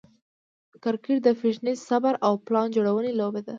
[0.83, 3.49] کرکټ د فټنس، صبر، او پلان جوړوني لوبه ده.